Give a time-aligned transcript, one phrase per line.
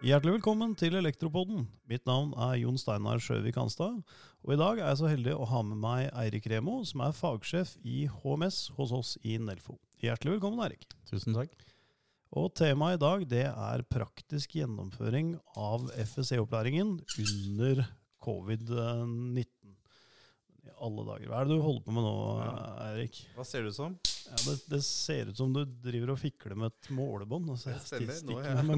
[0.00, 1.66] Hjertelig velkommen til Elektropodden.
[1.90, 3.98] Mitt navn er Jon Steinar Sjøvik Hanstad.
[4.46, 7.12] Og i dag er jeg så heldig å ha med meg Eirik Remo, som er
[7.12, 9.76] fagsjef i HMS hos oss i Nelfo.
[10.00, 10.88] Hjertelig velkommen, Eirik.
[11.10, 11.52] Tusen takk.
[12.32, 17.84] Og temaet i dag det er praktisk gjennomføring av FSE-opplæringen under
[18.24, 19.76] covid-19.
[20.64, 21.28] I alle dager.
[21.28, 22.16] Hva er det du holder på med nå,
[22.88, 23.26] Eirik?
[23.36, 24.00] Hva ser ut som?
[24.28, 27.50] Ja, det, det ser ut som du driver og fikler med et målebånd.
[27.54, 28.14] Altså, stemmer.
[28.14, 28.70] jeg Nå er jeg-.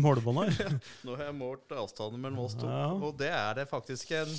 [1.07, 2.89] Nå har jeg målt avstanden mellom oss to, Ja.
[2.95, 4.35] og det er det faktisk en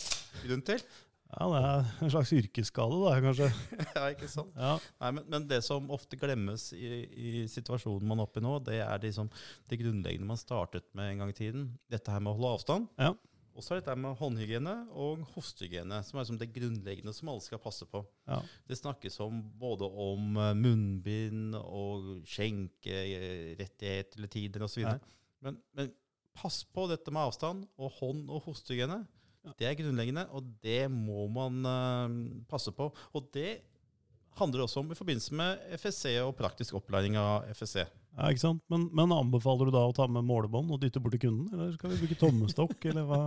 [0.46, 0.84] grunn til.
[1.32, 3.46] Ja, det er en slags yrkesskade, da, kanskje.
[3.96, 4.52] ja, ikke sant?
[4.60, 8.44] Ja, Nei, men, men det som ofte glemmes i, i situasjonen man er oppe i
[8.44, 9.30] nå, det er liksom
[9.72, 11.70] det grunnleggende man startet med en gang i tiden.
[11.92, 12.90] Dette her med å holde avstand.
[13.00, 13.14] Ja.
[13.62, 17.44] Og så er dette med håndhygiene og hostehygiene, som er liksom det grunnleggende som alle
[17.46, 18.02] skal passe på.
[18.26, 18.40] ja.
[18.66, 24.82] Det snakkes om både om eh, munnbind og skjenkerettighet eller tider osv.
[24.82, 24.96] Ja.
[25.46, 25.92] Men, men
[26.34, 29.04] pass på dette med avstand og hånd- og hostehygiene.
[29.46, 29.54] Ja.
[29.60, 32.90] Det er grunnleggende, og det må man uh, passe på.
[33.14, 33.60] Og det
[34.40, 37.82] handler også om i forbindelse med FSC og praktisk opplæring av FSC.
[38.18, 38.62] ja ikke sant?
[38.72, 41.74] Men, men anbefaler du da å ta med målebånd og dytte bort til kunden, eller
[41.76, 43.20] skal vi bruke tommestokk, eller hva?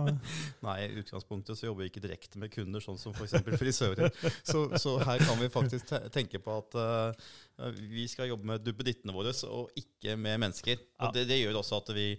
[0.65, 3.37] Nei, i utgangspunktet så jobber vi ikke direkte med kunder, sånn som f.eks.
[3.57, 4.09] frisører.
[4.43, 7.27] Så, så her kan vi faktisk tenke på at uh,
[7.77, 10.81] vi skal jobbe med duppedittene våre, og ikke med mennesker.
[10.81, 11.07] Ja.
[11.07, 12.09] Og det, det gjør også at vi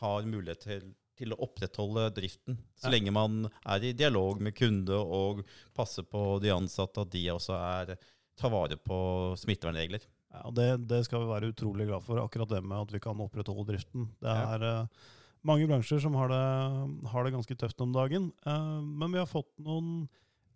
[0.00, 0.86] har mulighet til,
[1.20, 2.56] til å opprettholde driften.
[2.80, 2.94] Så Ja.
[2.96, 5.42] lenge man er i dialog med kunde og
[5.76, 7.92] passer på de ansatte, at de også er,
[8.40, 8.98] tar vare på
[9.40, 10.04] smittevernregler.
[10.30, 13.20] Ja, det, det skal vi være utrolig glad for, akkurat det med at vi kan
[13.22, 14.08] opprettholde driften.
[14.22, 14.74] Det er ja.
[15.46, 16.42] mange bransjer som har det,
[17.12, 20.06] har det ganske tøft om dagen, eh, men vi har fått noen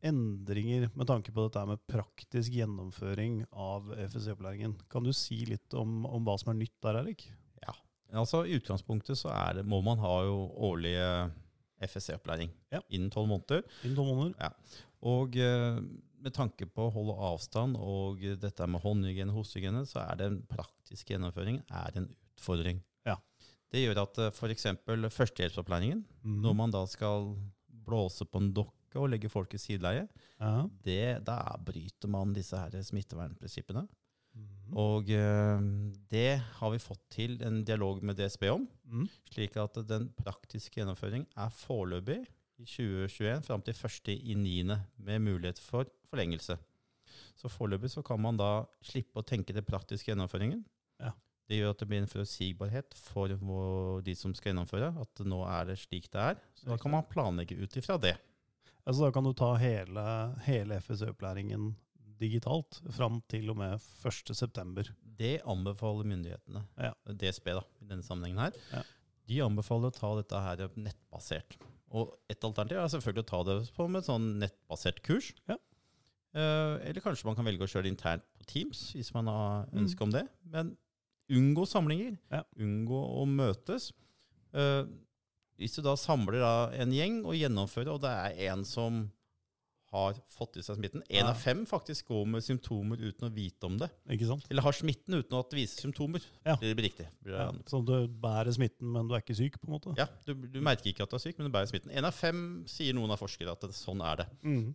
[0.05, 4.77] endringer med tanke på dette med praktisk gjennomføring av FSC-opplæringen.
[4.93, 7.25] Kan du si litt om, om hva som er nytt der, Erik?
[7.65, 7.73] Ja.
[8.21, 10.37] Altså, I utgangspunktet så er det, må man ha jo
[10.69, 10.95] årlig
[11.89, 12.83] FSC-opplæring Ja.
[12.89, 13.65] innen tolv måneder.
[13.83, 14.53] Innen tolv måneder?
[15.05, 15.81] Og eh,
[16.25, 21.15] med tanke på å holde avstand og dette med håndhygiene hostehygiene, så er den praktiske
[21.15, 22.81] gjennomføringen er en utfordring.
[23.07, 23.19] Ja.
[23.73, 24.71] Det gjør at uh, f.eks.
[24.87, 26.39] førstehjelpsopplæringen, mm.
[26.45, 27.35] når man da skal
[27.85, 30.07] blåse på en dokke og legge folk i sideleie,
[30.39, 30.69] Ja.
[30.87, 33.85] det, da bryter man disse her smittevernprinsippene.
[34.35, 34.77] Mm.
[34.81, 35.65] Og eh,
[36.11, 39.05] det har vi fått til en dialog med DSB om, mm.
[39.35, 42.23] slik at den praktiske gjennomføring er foreløpig
[42.61, 44.79] i 2021 fram til 1.9.
[44.97, 46.57] med mulighet for forlengelse.
[47.39, 50.63] Så foreløpig så kan man da slippe å tenke den praktiske gjennomføringen.
[51.03, 51.13] Ja.
[51.51, 53.35] Det gjør at det blir en forutsigbarhet for
[54.07, 56.39] de som skal gjennomføre, at nå er det slik det er.
[56.57, 58.15] Så da kan man planlegge ut ifra det.
[58.85, 60.05] Altså, da kan du ta hele,
[60.47, 61.73] hele FSØ-opplæringen
[62.21, 64.89] digitalt fram til og med 1.9.
[65.19, 66.93] Det anbefaler myndighetene, Ja.
[67.05, 68.59] DSB da, i denne sammenhengen her.
[68.73, 68.83] Ja.
[69.29, 71.57] De anbefaler å ta dette her nettbasert.
[71.95, 75.29] Og et alternativ er selvfølgelig å ta det på med et sånn nettbasert kurs.
[75.51, 75.57] Ja.
[76.35, 79.67] Eh, eller kanskje man kan velge å kjøre det internt på Teams, hvis man har
[79.71, 79.87] Mm.
[80.03, 80.25] om det.
[80.51, 80.77] Men
[81.31, 82.19] unngå samlinger.
[82.33, 82.43] Ja.
[82.59, 83.93] Unngå å møtes.
[84.53, 84.85] Eh,
[85.59, 89.13] hvis du da samler da en gjeng og gjennomfører, og det er en som
[89.95, 91.31] har fått i seg smitten En Ja.
[91.31, 93.89] av fem faktisk går med symptomer uten å vite om det.
[94.11, 94.47] Ikke sant?
[94.51, 96.23] Eller har smitten uten at det viser symptomer.
[96.45, 96.57] Ja.
[96.61, 97.07] Blir det riktig.
[97.23, 99.95] Blir Ja, så du bærer smitten, men du er ikke syk, på en måte?
[99.97, 101.91] ja, du, du merker ikke at du er syk, men du bærer smitten.
[101.95, 104.27] En av fem sier noen av forskere at det, sånn er det.
[104.43, 104.75] Mm.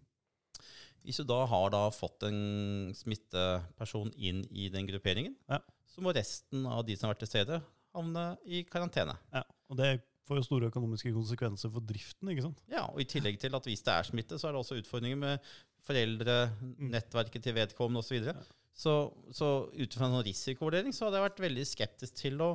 [1.03, 5.59] Hvis du da har da fått en smitteperson inn i den grupperingen, Ja.
[5.87, 7.61] så må resten av de som har vært til stede,
[7.95, 9.17] havne i karantene.
[9.33, 12.61] Ja, og det får jo store økonomiske konsekvenser for driften, ikke sant?
[12.71, 15.19] Ja, og I tillegg til at hvis det er smitte, så er det også utfordringer
[15.19, 15.51] med
[15.85, 16.37] foreldre,
[16.79, 18.29] nettverket til vedkommende osv.
[18.29, 18.35] så
[18.79, 18.93] Så,
[19.35, 22.53] så ut fra en sånn risikovurdering så hadde jeg vært veldig skeptisk til å,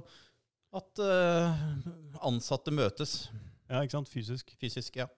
[0.78, 1.64] at uh,
[2.24, 3.26] ansatte møtes
[3.68, 4.08] Ja, ikke sant?
[4.12, 4.54] Fysisk.
[4.60, 4.96] fysisk.
[4.96, 5.08] ja.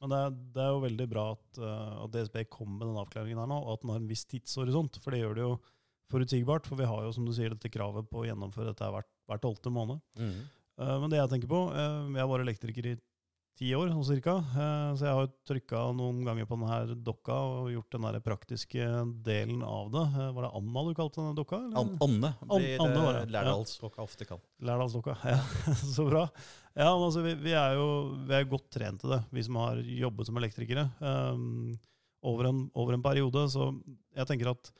[0.00, 2.98] Men det er, det er jo veldig bra at, uh, at DSB kom med den
[3.00, 4.98] avklaringen her nå, og at den har en viss tidshorisont.
[5.02, 5.54] For det gjør det jo
[6.12, 6.68] forutsigbart.
[6.68, 9.40] For vi har jo, som du sier, dette kravet på å gjennomføre dette hvert, hver
[9.42, 10.02] tolvte måned.
[10.20, 10.44] Uh,
[10.76, 12.96] men det jeg tenker på Jeg har vært elektriker i
[13.56, 14.36] ti år, sånn cirka.
[14.52, 18.88] Uh, så jeg har trykka noen ganger på denne dokka og gjort den der praktiske
[19.24, 20.04] delen av det.
[20.36, 21.60] Var det Anna du kalte denne dokka?
[21.72, 24.46] An Anne blir Anne Lærdalsdokka eh, ofte kalt.
[24.60, 25.16] Lærdalsdokka.
[25.36, 25.40] Ja,
[25.80, 26.26] så bra.
[26.76, 27.88] Ja, men altså, vi, vi er jo
[28.28, 30.84] vi er godt trent til det, vi som har jobbet som elektrikere.
[31.00, 31.72] Um,
[32.26, 33.46] over, en, over en periode.
[33.52, 33.70] Så
[34.16, 34.70] jeg tenker at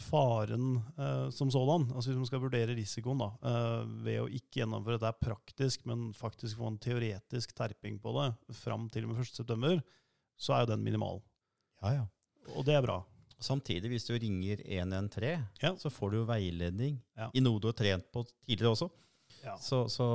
[0.00, 4.62] faren eh, som sådan, altså hvis man skal vurdere risikoen da, eh, ved å ikke
[4.62, 8.28] gjennomføre dette praktisk, men faktisk få en teoretisk terping på det
[8.62, 9.80] fram til og med 1.9.,
[10.40, 11.20] så er jo den minimal.
[11.82, 12.06] Ja, ja.
[12.56, 13.02] Og det er bra.
[13.40, 15.74] Samtidig, hvis du ringer 113, Ja.
[15.76, 17.30] så får du jo veiledning Ja.
[17.34, 18.90] i noe du har trent på tidligere også.
[19.44, 19.56] Ja.
[19.56, 20.06] Så, så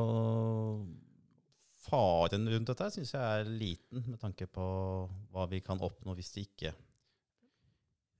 [1.86, 4.66] faren rundt dette syns jeg er liten, med tanke på
[5.34, 6.72] hva vi kan oppnå hvis det ikke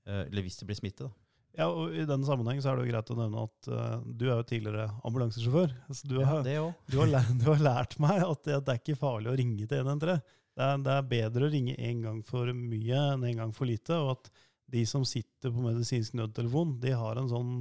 [0.06, 1.10] eh, Eller hvis det blir smitte, da.
[1.56, 4.26] Ja, og I den sammenheng så er det jo greit å nevne at uh, du
[4.28, 5.72] er jo tidligere ambulansesjåfør.
[5.96, 6.56] Så du har, det
[6.92, 9.68] du, har lært, du har lært meg at det, det er ikke farlig å ringe
[9.70, 10.20] til 113.
[10.56, 13.68] Det er, det er bedre å ringe én gang for mye enn én gang for
[13.68, 13.96] lite.
[13.96, 14.30] Og at
[14.72, 17.52] de som sitter på medisinsk nødtelefon, de har en sånn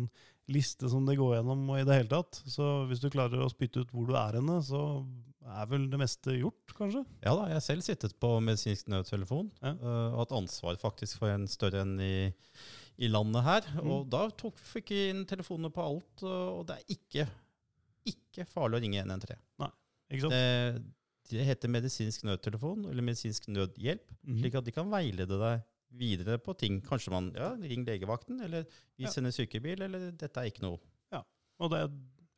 [0.52, 2.40] liste som de går gjennom og i det hele tatt.
[2.50, 4.82] Så hvis du klarer å spytte ut hvor du er henne, så
[5.56, 7.04] er vel det meste gjort, kanskje?
[7.26, 9.74] Ja da, jeg har selv sittet på medisinsk nødtelefon Ja.
[9.76, 12.16] eh, og hatt ansvar faktisk for en større enn i,
[12.98, 13.70] i landet her.
[13.76, 13.92] Mm.
[13.92, 17.28] Og da tok, fikk vi inn telefonene på alt, og det er ikke,
[18.12, 19.40] ikke farlig å ringe 113.
[19.64, 19.72] Nei,
[20.14, 20.36] Ikke sant?
[20.36, 24.42] Det, det heter medisinsk nødtelefon eller medisinsk nødhjelp, mm.
[24.42, 25.64] slik at de kan veilede deg
[25.96, 26.82] videre på ting.
[26.86, 29.12] Kanskje man ja, ring legevakten, eller vi Ja.
[29.14, 30.80] sender sykebil, eller dette er ikke noe.
[31.14, 31.24] Ja,
[31.60, 31.86] Og det,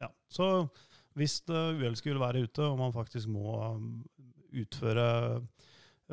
[0.01, 0.09] ja.
[0.29, 0.69] Så
[1.17, 4.05] hvis uhellet skulle være ute, og man faktisk må um,
[4.53, 5.41] utføre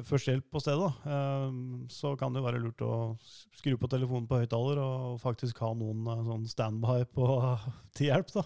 [0.02, 2.94] førstehjelp på stedet, da, um, så kan det jo være lurt å
[3.54, 7.28] skru på telefonen på høyttaler og faktisk ha noen uh, sånn standby på,
[7.94, 8.32] til hjelp.
[8.34, 8.44] da.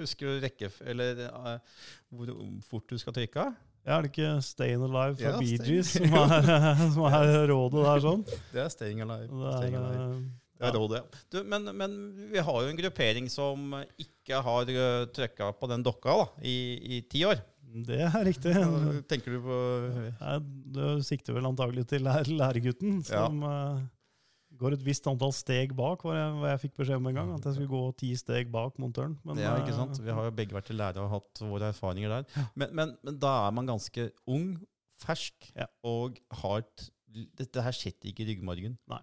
[0.00, 1.76] Husker du rekke, eller eh,
[2.08, 2.32] hvor
[2.64, 3.50] fort du skal trykke?
[3.86, 6.48] Ja, Er det ikke 'Stayin' Alive' fra Ja, Bee Gees som er,
[6.96, 8.00] som er rådet der?
[8.02, 8.24] sånn?
[8.50, 9.28] Det er staying alive.
[9.30, 10.08] Det Staying er, alive.
[10.16, 11.20] uh, Det er rådet, ja.
[11.30, 11.94] Du, men, men
[12.32, 14.72] vi har jo en gruppering som ikke har
[15.14, 16.56] trykka på den dokka da, i,
[16.96, 17.44] i ti år.
[17.84, 18.52] Det er riktig.
[18.56, 19.58] Hva Tenker du på
[20.20, 20.36] Nei,
[20.76, 23.80] Du sikter vel antagelig til læregutten, som uh,
[24.56, 27.32] går et visst antall steg bak, var jeg, jeg fikk beskjed om en gang.
[27.36, 29.18] At jeg skulle gå ti steg bak montøren.
[29.26, 30.00] Men, Ja, ikke uh, sant?
[30.04, 32.48] Vi har jo begge vært lærere og hatt våre erfaringer der.
[32.54, 34.54] Men, men, men da er man ganske ung,
[35.02, 35.68] fersk, Ja.
[35.84, 36.88] og har et,
[37.36, 38.74] Dette her sitter ikke i ryggmargen.
[38.92, 39.02] Nei.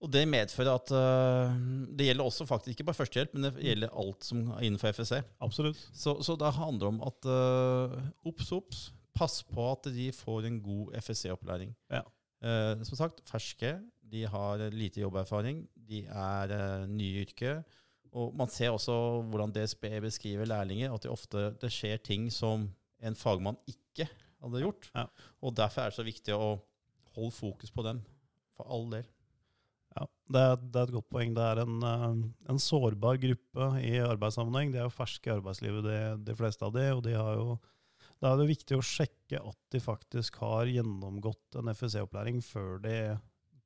[0.00, 1.56] Og det medfører at uh,
[1.96, 5.20] Det gjelder også faktisk ikke bare førstehjelp, men det gjelder alt som er innenfor FSC.
[5.44, 5.82] Absolutt.
[5.92, 7.98] Så, så det handler om at uh,
[8.28, 8.86] obs, obs,
[9.16, 11.74] pass på at de får en god FSC-opplæring.
[11.92, 12.06] Ja.
[12.40, 13.76] Uh, som sagt, ferske.
[14.10, 15.66] De har lite jobberfaring.
[15.76, 17.78] De er uh, nye i yrket.
[18.16, 18.94] Og man ser også
[19.30, 22.66] hvordan DSB beskriver lærlinger, at det ofte det skjer ting som
[23.04, 24.08] en fagmann ikke
[24.40, 24.90] hadde gjort.
[24.96, 25.06] Ja.
[25.44, 26.56] Og derfor er det så viktig å
[27.14, 28.00] holde fokus på dem,
[28.56, 29.06] for all del.
[29.96, 31.34] Ja, det er, det er et godt poeng.
[31.34, 32.22] Det er en, uh,
[32.52, 34.70] en sårbar gruppe i arbeidssammenheng.
[34.72, 37.58] De er jo ferske i arbeidslivet, de, de fleste av de, og de har jo
[38.20, 42.96] da er det viktig å sjekke at de faktisk har gjennomgått en FSC-opplæring før de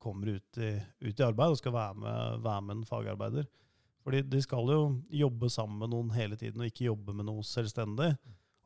[0.02, 3.48] kommer ut i, ut i arbeid og skal være med, være med en fagarbeider.
[4.04, 4.80] Fordi de skal jo
[5.16, 8.12] jobbe sammen med noen hele tiden, og ikke jobbe med noe selvstendig.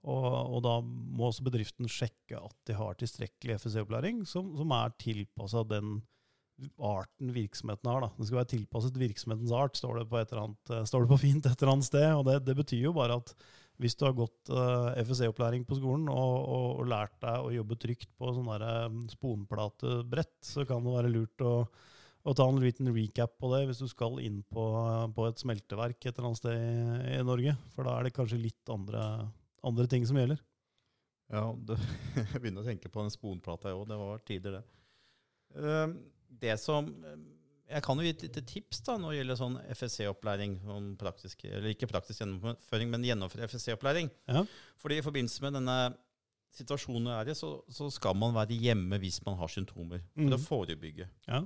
[0.08, 4.94] Og, og da må også bedriften sjekke at de har tilstrekkelig FSC-opplæring som, som er
[5.00, 6.00] tilpassa den
[6.78, 8.02] arten virksomheten har.
[8.04, 8.10] Da.
[8.16, 11.22] Det skal være tilpasset virksomhetens art, står det på, et annet, eh, står det på
[11.26, 12.08] fint et eller annet sted.
[12.14, 13.34] Og det, det betyr jo bare at
[13.78, 17.76] hvis du har gått uh, FSE-opplæring på skolen og, og, og lært deg å jobbe
[17.78, 21.52] trygt på sånn um, sponplatebrett, så kan det være lurt å,
[22.26, 24.64] å ta en liten recap på det hvis du skal inn på,
[25.14, 27.54] på et smelteverk et eller annet sted i, i Norge.
[27.76, 29.04] For da er det kanskje litt andre,
[29.70, 30.42] andre ting som gjelder.
[31.30, 31.78] Ja, det,
[32.18, 33.86] jeg begynner å tenke på den sponplata òg.
[33.86, 34.64] Det var tider, det.
[35.54, 36.00] Um,
[36.42, 36.88] det som
[37.68, 40.54] Jeg kan jo gi et lite tips da, når det gjelder sånn FSC-opplæring.
[40.64, 44.08] Sånn praktisk, eller ikke praktisk gjennomføring, men gjennomføre FSC-opplæring.
[44.30, 44.46] Ja.
[44.80, 45.74] Fordi i forbindelse med denne
[46.56, 50.00] situasjonen er i, så, så skal man være hjemme hvis man har symptomer.
[50.14, 50.36] For mm.
[50.38, 51.10] å forebygge.
[51.28, 51.42] Ja.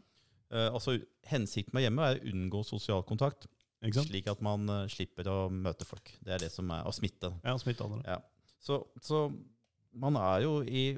[0.52, 0.98] Uh, altså,
[1.30, 3.48] hensikten med hjemme er å unngå sosial kontakt,
[3.96, 6.12] slik at man uh, slipper å møte folk.
[6.22, 7.32] Det er det som er å smitte.
[7.42, 8.20] Ja, smitte andre.
[8.62, 9.26] Så, så
[9.92, 10.92] man er jo i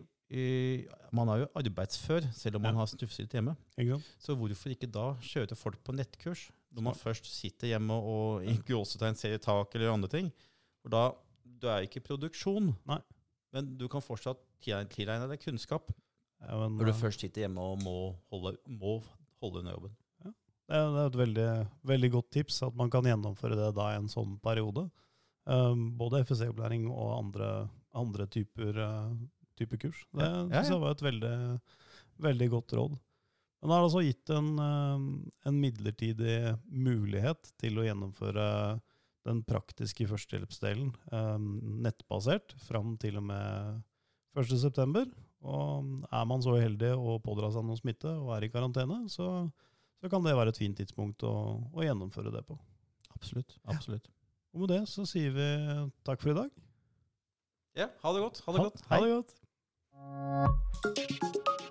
[1.14, 2.78] Man er jo arbeidsfør, selv om man Ja.
[2.80, 3.56] har stufset hjemme.
[4.18, 8.56] Så hvorfor ikke da kjøre folk på nettkurs, når man først sitter hjemme og i
[8.56, 10.32] gåsetegn ser i tak eller andre ting?
[10.82, 11.12] For da
[11.60, 12.98] Du er ikke i produksjon, Nei.
[13.52, 15.88] men du kan fortsatt tilegne deg kunnskap
[16.42, 19.02] Ja, men, når du eh, først sitter hjemme og må holde, må
[19.40, 19.96] holde under jobben.
[20.24, 23.92] Det er, det er et veldig, veldig godt tips at man kan gjennomføre det da
[23.92, 24.90] i en sånn periode.
[25.46, 29.14] Um, både FSC-opplæring og andre, andre typer, uh,
[29.58, 30.04] typer kurs.
[30.12, 30.78] Det Ja, ja, ja.
[30.82, 31.34] var et veldig,
[32.24, 32.96] veldig godt råd.
[33.62, 35.04] Men det har altså gitt en, um,
[35.48, 38.48] en midlertidig mulighet til å gjennomføre
[39.24, 41.46] den praktiske førstehjelpsdelen um,
[41.86, 43.80] nettbasert fram til og med
[44.36, 45.06] 1.9.
[45.44, 49.46] Og er man så uheldig å pådra seg noe smitte og er i karantene, så
[50.04, 51.32] så kan det være et fint tidspunkt å,
[51.72, 52.58] å gjennomføre det på.
[53.14, 53.54] Absolutt.
[53.72, 54.10] absolutt.
[54.52, 55.46] Og med det så sier vi
[56.04, 56.50] takk for i dag.
[57.78, 58.42] Ja, ha det godt.
[58.44, 58.82] Ha det godt.
[58.90, 59.32] Ha det godt.
[59.96, 61.63] you